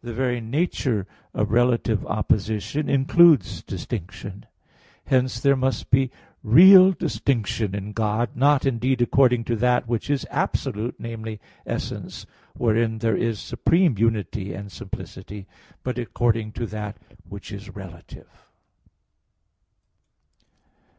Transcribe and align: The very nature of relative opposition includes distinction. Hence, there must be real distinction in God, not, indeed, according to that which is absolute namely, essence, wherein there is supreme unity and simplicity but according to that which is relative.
The 0.00 0.14
very 0.14 0.40
nature 0.40 1.06
of 1.34 1.50
relative 1.52 2.06
opposition 2.06 2.88
includes 2.88 3.62
distinction. 3.62 4.46
Hence, 5.04 5.38
there 5.38 5.54
must 5.54 5.90
be 5.90 6.10
real 6.42 6.92
distinction 6.92 7.74
in 7.74 7.92
God, 7.92 8.30
not, 8.34 8.64
indeed, 8.64 9.02
according 9.02 9.44
to 9.44 9.56
that 9.56 9.86
which 9.86 10.08
is 10.08 10.26
absolute 10.30 10.94
namely, 10.98 11.40
essence, 11.66 12.24
wherein 12.54 13.00
there 13.00 13.18
is 13.18 13.38
supreme 13.38 13.98
unity 13.98 14.54
and 14.54 14.72
simplicity 14.72 15.46
but 15.82 15.98
according 15.98 16.52
to 16.52 16.64
that 16.68 16.96
which 17.28 17.52
is 17.52 17.68
relative. 17.68 18.48